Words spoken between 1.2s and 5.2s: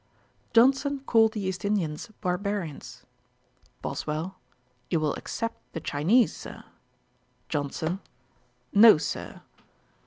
the East Indians barbarians. BOSWELL. 'You will